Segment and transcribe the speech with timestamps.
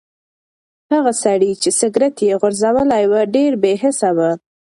[0.93, 4.19] هغه سړی چې سګرټ یې غورځولی و ډېر بې حسه و.